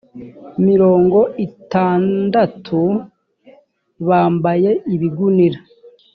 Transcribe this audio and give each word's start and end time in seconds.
mirongo 0.67 1.19
itandatu 1.47 2.79
bambaye 4.07 4.71
ibigunira 4.93 5.59